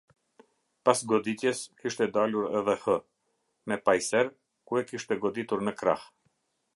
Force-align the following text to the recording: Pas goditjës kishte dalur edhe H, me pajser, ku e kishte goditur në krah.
Pas 0.87 1.01
goditjës 1.11 1.59
kishte 1.83 2.07
dalur 2.15 2.49
edhe 2.61 2.75
H, 2.85 2.95
me 3.73 3.77
pajser, 3.91 4.25
ku 4.71 4.81
e 4.81 4.83
kishte 4.93 5.19
goditur 5.27 5.67
në 5.69 5.79
krah. 5.83 6.11